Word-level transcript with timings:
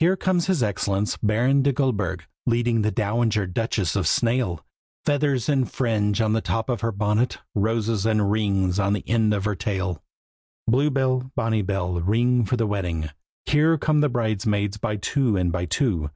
Here 0.00 0.18
comes 0.18 0.48
his 0.48 0.62
Excellence 0.62 1.16
Baron 1.16 1.62
de 1.62 1.72
Goldburg, 1.72 2.24
Leading 2.44 2.82
the 2.82 2.90
Dowager 2.90 3.46
Duchess 3.46 3.96
of 3.96 4.06
Snail; 4.06 4.62
Feathers 5.06 5.48
and 5.48 5.70
fringe 5.72 6.20
on 6.20 6.34
the 6.34 6.42
top 6.42 6.68
of 6.68 6.82
her 6.82 6.92
bonnet, 6.92 7.38
Roses 7.54 8.04
and 8.04 8.30
rings 8.30 8.78
on 8.78 8.92
the 8.92 9.08
end 9.08 9.32
of 9.32 9.46
her 9.46 9.54
tail. 9.56 10.02
Blue 10.68 10.90
bell, 10.90 11.32
bonny 11.34 11.62
bell, 11.62 12.00
ring 12.02 12.44
for 12.44 12.58
the 12.58 12.66
wedding! 12.66 13.08
Here 13.46 13.78
come 13.78 14.02
the 14.02 14.10
bridesmaids 14.10 14.76
by 14.76 14.96
two 14.96 15.38
and 15.38 15.50
by 15.50 15.64
two. 15.64 16.10